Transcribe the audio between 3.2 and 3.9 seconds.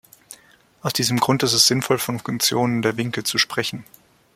zu sprechen.